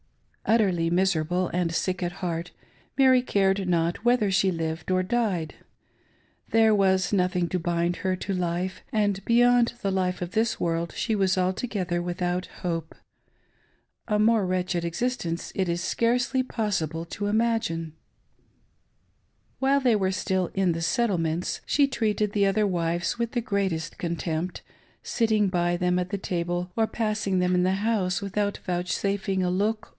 [0.47, 2.51] Utterly miserable and sick at heart,
[2.97, 5.53] Mary cared not whether she lived or died.
[6.49, 10.91] There was nothing to bind her to life, and beyond the life of this world
[10.93, 12.95] she was altogether with out hope.
[14.07, 17.93] A more wretched existence it is scarcely possible to imagine.
[19.61, 19.69] 564 DESOLATE AND ALONE.
[19.69, 20.81] While they were still in the
[21.21, 24.63] Settlements, she treated the other wives with the greatest contempt,
[25.03, 29.49] sitting by them at the table or passing them in the house without vouchsafing a
[29.51, 29.77] lool?